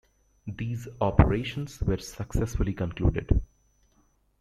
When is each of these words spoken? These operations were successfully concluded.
These 0.47 0.87
operations 0.99 1.79
were 1.79 1.99
successfully 1.99 2.73
concluded. 2.73 3.39